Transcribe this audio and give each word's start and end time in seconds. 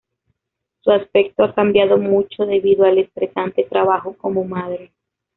Su 0.79 0.89
aspecto 0.89 1.43
ha 1.43 1.53
cambiado 1.53 1.99
mucho 1.99 2.47
debido 2.47 2.85
al 2.85 2.97
estresante 2.97 3.65
trabajo 3.65 4.17
como 4.17 4.43
madre. 4.43 4.91